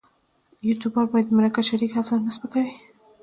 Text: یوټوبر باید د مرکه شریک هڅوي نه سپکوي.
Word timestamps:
یوټوبر 0.67 1.05
باید 1.11 1.27
د 1.27 1.31
مرکه 1.37 1.61
شریک 1.69 1.91
هڅوي 1.95 2.19
نه 2.25 2.31
سپکوي. 2.35 2.73